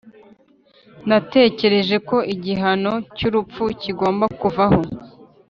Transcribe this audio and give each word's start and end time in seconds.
natekereje 1.07 1.95
ko 2.07 2.17
igihano 2.33 2.93
cyurupfu 3.17 3.63
kigomba 3.81 4.25
kuvaho. 4.39 4.81